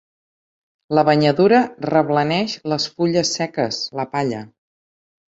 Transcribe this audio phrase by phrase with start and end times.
[0.99, 1.59] La banyadura
[1.91, 4.41] reblaneix les fulles seques, la palla.